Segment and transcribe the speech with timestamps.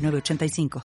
[0.00, 0.89] 985.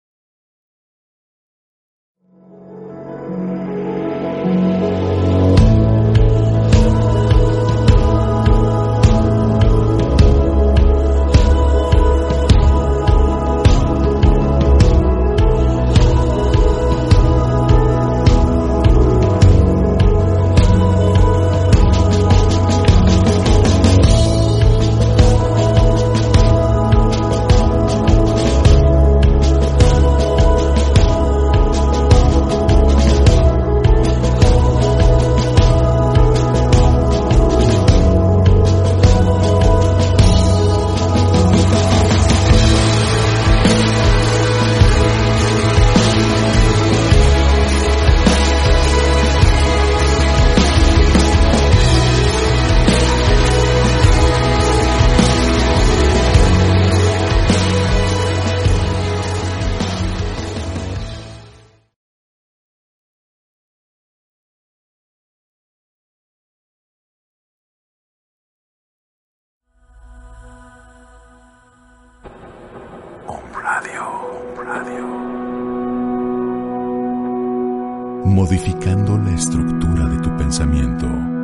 [78.39, 81.38] Modificando la estructura de tu pensamiento.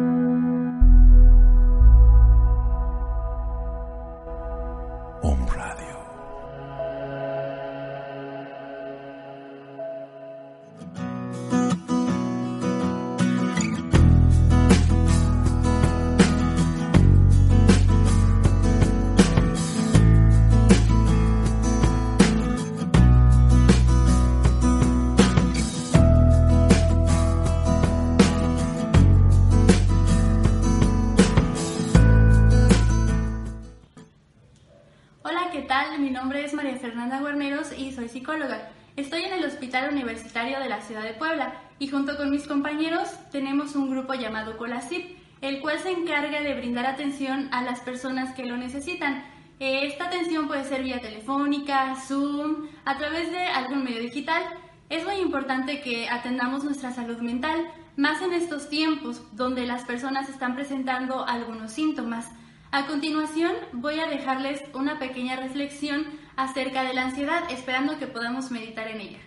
[38.96, 43.08] Estoy en el Hospital Universitario de la Ciudad de Puebla y junto con mis compañeros
[43.30, 48.34] tenemos un grupo llamado Colacip, el cual se encarga de brindar atención a las personas
[48.34, 49.23] que lo necesitan.
[49.61, 54.42] Eh, esta atención puede ser vía telefónica, Zoom, a través de algún medio digital.
[54.90, 57.64] Es muy importante que atendamos nuestra salud mental,
[57.96, 62.28] más en estos tiempos donde las personas están presentando algunos síntomas.
[62.73, 68.50] A continuación voy a dejarles una pequeña reflexión acerca de la ansiedad, esperando que podamos
[68.50, 69.18] meditar en ella.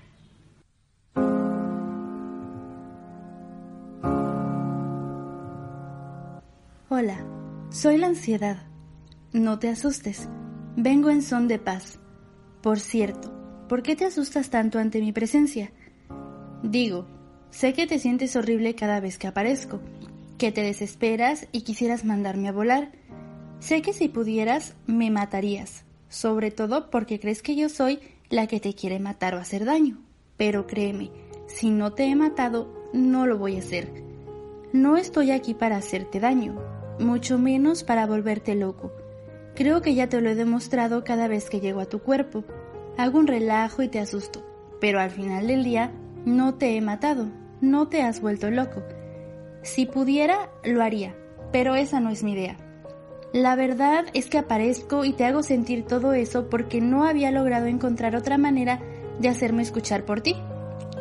[6.90, 7.17] Hola,
[7.69, 8.57] soy la ansiedad.
[9.34, 10.29] No te asustes,
[10.75, 12.00] vengo en son de paz.
[12.62, 13.31] Por cierto,
[13.67, 15.72] ¿por qué te asustas tanto ante mi presencia?
[16.63, 17.06] Digo,
[17.51, 19.79] sé que te sientes horrible cada vez que aparezco,
[20.38, 22.91] que te desesperas y quisieras mandarme a volar.
[23.59, 28.59] Sé que si pudieras, me matarías, sobre todo porque crees que yo soy la que
[28.59, 29.97] te quiere matar o hacer daño.
[30.38, 31.12] Pero créeme,
[31.47, 34.03] si no te he matado, no lo voy a hacer.
[34.73, 36.59] No estoy aquí para hacerte daño,
[37.00, 38.91] mucho menos para volverte loco.
[39.56, 42.44] Creo que ya te lo he demostrado cada vez que llego a tu cuerpo.
[42.97, 44.46] Hago un relajo y te asusto,
[44.79, 45.91] pero al final del día
[46.25, 47.28] no te he matado,
[47.62, 48.84] no te has vuelto loco.
[49.63, 51.16] Si pudiera, lo haría,
[51.51, 52.57] pero esa no es mi idea.
[53.34, 57.66] La verdad es que aparezco y te hago sentir todo eso porque no había logrado
[57.66, 58.80] encontrar otra manera
[59.20, 60.36] de hacerme escuchar por ti.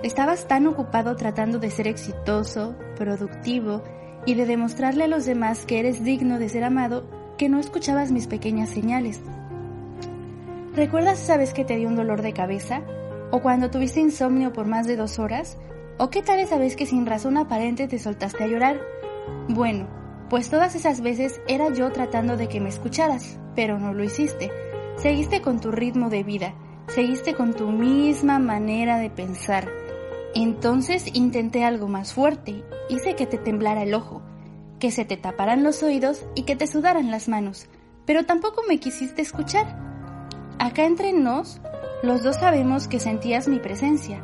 [0.02, 3.82] Estabas tan ocupado tratando de ser exitoso, productivo
[4.26, 7.04] y de demostrarle a los demás que eres digno de ser amado
[7.38, 9.20] que no escuchabas mis pequeñas señales.
[10.74, 12.82] ¿Recuerdas esa vez que te dio un dolor de cabeza?
[13.30, 15.56] ¿O cuando tuviste insomnio por más de dos horas?
[15.96, 18.80] ¿O qué tal esa vez que sin razón aparente te soltaste a llorar?
[19.48, 19.86] Bueno,
[20.28, 24.50] pues todas esas veces era yo tratando de que me escucharas, pero no lo hiciste.
[24.96, 26.54] Seguiste con tu ritmo de vida,
[26.88, 29.68] seguiste con tu misma manera de pensar.
[30.34, 34.22] Entonces intenté algo más fuerte, hice que te temblara el ojo,
[34.78, 37.68] que se te taparan los oídos y que te sudaran las manos,
[38.04, 39.78] pero tampoco me quisiste escuchar.
[40.58, 41.60] Acá entre nos,
[42.02, 44.22] los dos sabemos que sentías mi presencia,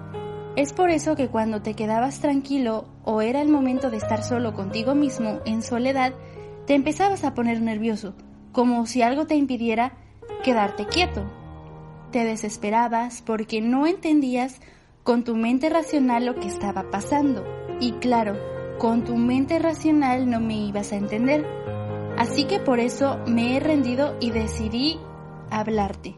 [0.56, 4.52] es por eso que cuando te quedabas tranquilo o era el momento de estar solo
[4.52, 6.12] contigo mismo en soledad,
[6.66, 8.14] te empezabas a poner nervioso,
[8.52, 9.96] como si algo te impidiera
[10.44, 11.24] quedarte quieto.
[12.10, 14.60] te desesperabas porque no entendías
[15.02, 17.42] con tu mente racional lo que estaba pasando.
[17.80, 18.36] Y claro,
[18.78, 21.46] con tu mente racional no me ibas a entender.
[22.18, 24.98] Así que por eso me he rendido y decidí
[25.50, 26.16] hablarte.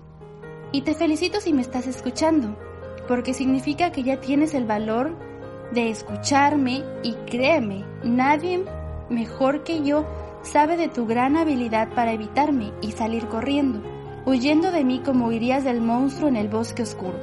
[0.72, 2.58] Y te felicito si me estás escuchando,
[3.06, 5.16] porque significa que ya tienes el valor
[5.72, 8.64] de escucharme y créeme, nadie
[9.10, 10.06] mejor que yo
[10.42, 13.82] sabe de tu gran habilidad para evitarme y salir corriendo,
[14.26, 17.18] huyendo de mí como huirías del monstruo en el bosque oscuro.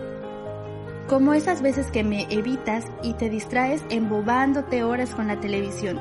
[1.08, 6.00] Como esas veces que me evitas y te distraes embobándote horas con la televisión,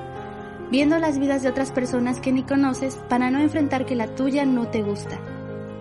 [0.70, 4.44] viendo las vidas de otras personas que ni conoces para no enfrentar que la tuya
[4.44, 5.18] no te gusta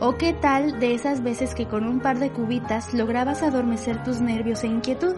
[0.01, 4.21] ¿O qué tal de esas veces que con un par de cubitas lograbas adormecer tus
[4.21, 5.13] nervios e inquietud?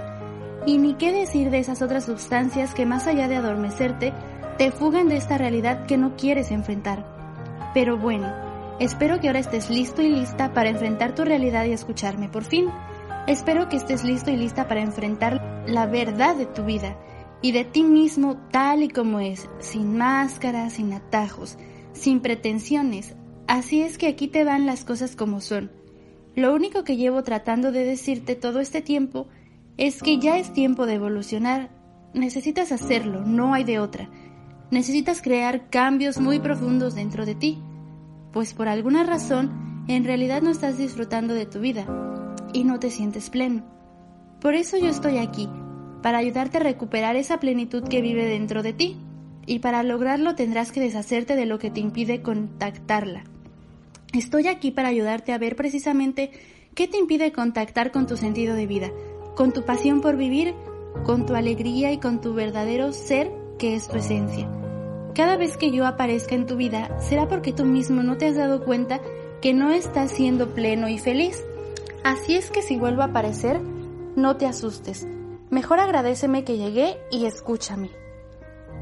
[0.65, 4.11] Y ni qué decir de esas otras sustancias que más allá de adormecerte,
[4.57, 7.05] te fugan de esta realidad que no quieres enfrentar.
[7.75, 8.33] Pero bueno,
[8.79, 12.65] espero que ahora estés listo y lista para enfrentar tu realidad y escucharme por fin.
[13.27, 16.97] Espero que estés listo y lista para enfrentar la verdad de tu vida
[17.43, 21.59] y de ti mismo tal y como es, sin máscaras, sin atajos,
[21.93, 23.15] sin pretensiones,
[23.51, 25.71] Así es que aquí te van las cosas como son.
[26.37, 29.27] Lo único que llevo tratando de decirte todo este tiempo
[29.75, 31.69] es que ya es tiempo de evolucionar.
[32.13, 34.09] Necesitas hacerlo, no hay de otra.
[34.71, 37.61] Necesitas crear cambios muy profundos dentro de ti,
[38.31, 41.85] pues por alguna razón en realidad no estás disfrutando de tu vida
[42.53, 43.65] y no te sientes pleno.
[44.39, 45.49] Por eso yo estoy aquí,
[46.01, 48.97] para ayudarte a recuperar esa plenitud que vive dentro de ti,
[49.45, 53.25] y para lograrlo tendrás que deshacerte de lo que te impide contactarla.
[54.13, 56.31] Estoy aquí para ayudarte a ver precisamente
[56.75, 58.91] qué te impide contactar con tu sentido de vida,
[59.35, 60.53] con tu pasión por vivir,
[61.05, 64.49] con tu alegría y con tu verdadero ser que es tu esencia.
[65.15, 68.35] Cada vez que yo aparezca en tu vida será porque tú mismo no te has
[68.35, 68.99] dado cuenta
[69.41, 71.41] que no estás siendo pleno y feliz.
[72.03, 75.07] Así es que si vuelvo a aparecer, no te asustes.
[75.49, 77.91] Mejor agradeceme que llegué y escúchame.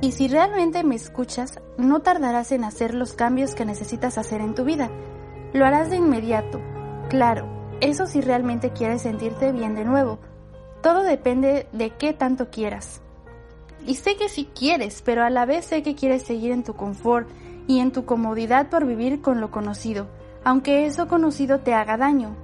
[0.02, 4.56] Y si realmente me escuchas, no tardarás en hacer los cambios que necesitas hacer en
[4.56, 4.90] tu vida
[5.54, 6.60] lo harás de inmediato.
[7.10, 7.48] Claro,
[7.81, 10.19] eso si realmente quieres sentirte bien de nuevo.
[10.81, 13.01] Todo depende de qué tanto quieras.
[13.86, 16.74] Y sé que sí quieres, pero a la vez sé que quieres seguir en tu
[16.74, 17.28] confort
[17.68, 20.07] y en tu comodidad por vivir con lo conocido,
[20.44, 22.36] aunque eso conocido te haga daño.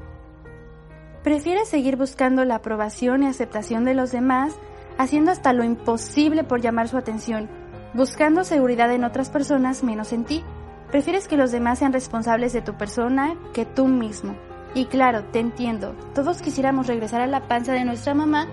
[1.24, 4.54] Prefieres seguir buscando la aprobación y aceptación de los demás,
[4.98, 7.50] haciendo hasta lo imposible por llamar su atención,
[7.94, 10.44] buscando seguridad en otras personas menos en ti.
[10.92, 14.36] Prefieres que los demás sean responsables de tu persona que tú mismo.
[14.74, 18.48] Y claro, te entiendo, todos quisiéramos regresar a la panza de nuestra mamá,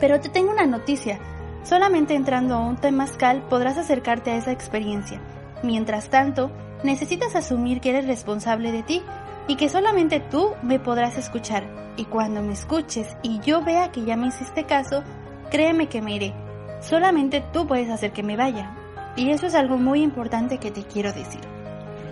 [0.00, 1.18] pero te tengo una noticia.
[1.64, 5.20] Solamente entrando a un temazcal podrás acercarte a esa experiencia.
[5.62, 6.50] Mientras tanto,
[6.84, 9.02] necesitas asumir que eres responsable de ti
[9.48, 11.64] y que solamente tú me podrás escuchar.
[11.96, 15.02] Y cuando me escuches y yo vea que ya me hiciste caso,
[15.50, 16.34] créeme que me iré.
[16.80, 18.76] Solamente tú puedes hacer que me vaya.
[19.16, 21.40] Y eso es algo muy importante que te quiero decir.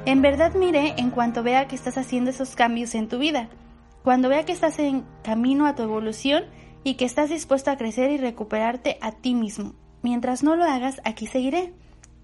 [0.06, 3.48] En verdad mire en cuanto vea que estás haciendo esos cambios en tu vida,
[4.04, 6.44] cuando vea que estás en camino a tu evolución
[6.84, 9.74] y que estás dispuesto a crecer y recuperarte a ti mismo.
[10.02, 11.72] Mientras no lo hagas, aquí seguiré.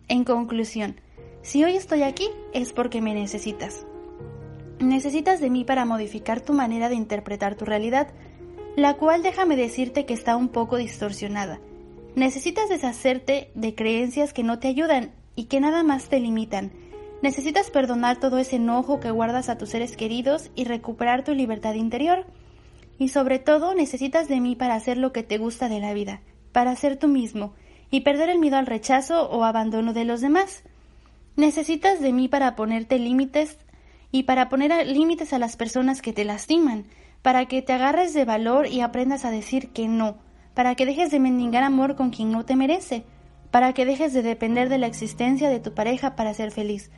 [0.07, 1.01] En conclusión,
[1.43, 3.85] si hoy estoy aquí es porque me necesitas.
[4.79, 8.13] Necesitas de mí para modificar tu manera de interpretar tu realidad,
[8.77, 11.59] la cual déjame decirte que está un poco distorsionada.
[12.15, 16.71] Necesitas deshacerte de creencias que no te ayudan y que nada más te limitan
[17.23, 21.75] Necesitas perdonar todo ese enojo que guardas a tus seres queridos y recuperar tu libertad
[21.75, 22.27] interior.
[22.99, 26.21] Y sobre todo necesitas de mí para hacer lo que te gusta de la vida,
[26.51, 27.55] para ser tú mismo,
[27.91, 30.65] y perder el miedo al rechazo o abandono de los demás.
[31.37, 33.57] Necesitas de mí para ponerte límites
[34.11, 36.87] y para poner límites a las personas que te lastiman,
[37.23, 40.17] para que te agarres de valor y aprendas a decir que no,
[40.55, 43.05] para que dejes de mendigar amor con quien no te merece,
[43.53, 46.91] para que dejes de depender de la existencia de tu pareja para ser feliz,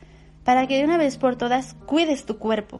[0.45, 2.79] para que de una vez por todas cuides tu cuerpo.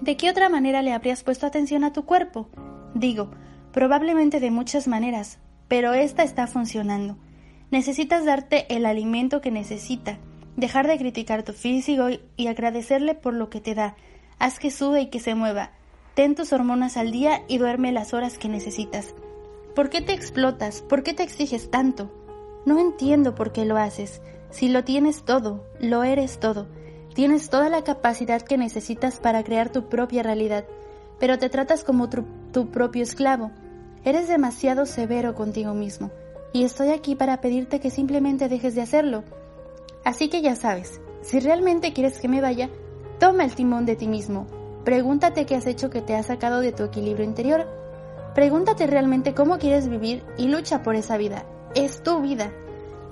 [0.00, 2.48] ¿De qué otra manera le habrías puesto atención a tu cuerpo?
[2.94, 3.30] Digo,
[3.72, 7.18] probablemente de muchas maneras, pero esta está funcionando.
[7.70, 10.18] Necesitas darte el alimento que necesita,
[10.56, 13.96] dejar de criticar tu físico y agradecerle por lo que te da.
[14.38, 15.72] Haz que sude y que se mueva.
[16.14, 19.14] Ten tus hormonas al día y duerme las horas que necesitas.
[19.74, 20.82] ¿Por qué te explotas?
[20.82, 22.12] ¿Por qué te exiges tanto?
[22.64, 24.22] No entiendo por qué lo haces.
[24.54, 26.68] Si lo tienes todo, lo eres todo.
[27.12, 30.64] Tienes toda la capacidad que necesitas para crear tu propia realidad,
[31.18, 33.50] pero te tratas como tu, propio esclavo.
[34.04, 36.12] Eres demasiado severo contigo mismo,
[36.52, 39.24] y estoy aquí para pedirte que simplemente dejes de hacerlo.
[40.04, 42.70] Así que ya sabes, si realmente quieres que me vaya,
[43.18, 44.46] toma el timón de ti mismo.
[44.84, 47.66] Pregúntate qué has hecho que te ha sacado de tu equilibrio interior.
[48.36, 51.44] Pregúntate realmente cómo quieres vivir y lucha por esa vida.
[51.74, 52.52] Es tu vida.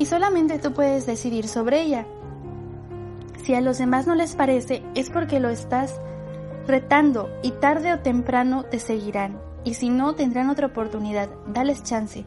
[0.03, 2.07] Y solamente tú puedes decidir sobre ella.
[3.45, 6.01] Si a los demás no les parece, es porque lo estás
[6.67, 9.41] retando y tarde o temprano te seguirán.
[9.63, 11.29] Y si no, tendrán otra oportunidad.
[11.47, 12.25] Dales chance.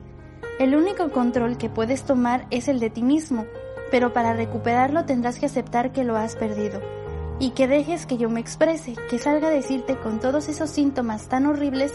[0.57, 3.45] El único control que puedes tomar es el de ti mismo,
[3.91, 6.79] pero para recuperarlo tendrás que aceptar que lo has perdido.
[7.41, 11.27] Y que dejes que yo me exprese, que salga a decirte con todos esos síntomas
[11.27, 11.91] tan horribles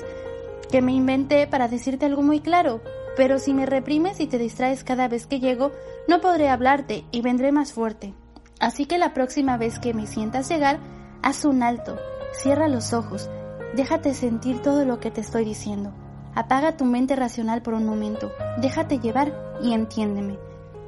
[0.70, 2.82] que me inventé para decirte algo muy claro.
[3.16, 5.72] Pero si me reprimes y te distraes cada vez que llego,
[6.08, 8.14] no podré hablarte y vendré más fuerte.
[8.60, 10.78] Así que la próxima vez que me sientas llegar,
[11.22, 11.98] haz un alto,
[12.32, 13.30] cierra los ojos,
[13.74, 15.92] déjate sentir todo lo que te estoy diciendo.
[16.34, 20.38] Apaga tu mente racional por un momento, déjate llevar y entiéndeme.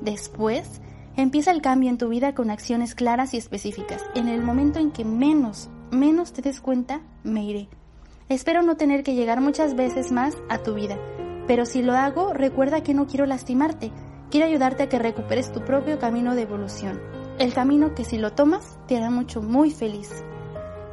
[0.01, 0.81] Después,
[1.17, 4.05] empieza el cambio en tu vida con acciones claras y específicas.
[4.15, 7.69] En el momento en que menos, menos te des cuenta, me iré.
[8.29, 10.97] Espero no tener que llegar muchas veces más a tu vida,
[11.47, 13.93] pero si lo hago, recuerda que no quiero lastimarte,
[14.31, 17.01] quiero ayudarte a que recuperes tu propio camino de evolución
[17.39, 20.23] el camino que si lo tomas te hará mucho muy feliz.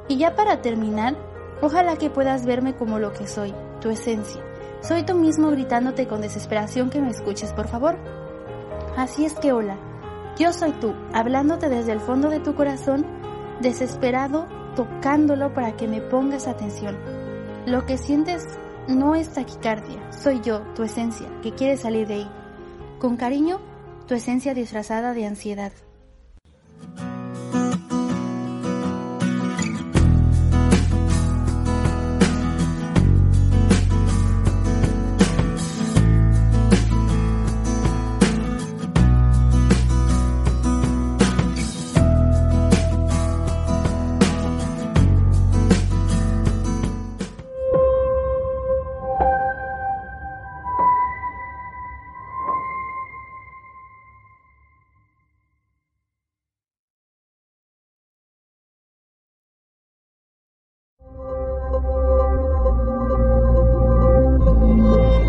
[0.07, 1.15] Y ya para terminar,
[1.61, 4.41] ojalá que puedas verme como lo que soy, tu esencia.
[4.81, 7.97] Soy tú mismo gritándote con desesperación que me escuches, por favor.
[8.97, 9.77] Así es que hola,
[10.37, 13.05] yo soy tú, hablándote desde el fondo de tu corazón,
[13.61, 16.97] desesperado, tocándolo para que me pongas atención.
[17.65, 18.43] Lo que sientes
[18.89, 22.31] no es taquicardia, soy yo, tu esencia, que quiere salir de ahí.
[22.99, 23.59] Con cariño,
[24.07, 25.71] tu esencia disfrazada de ansiedad.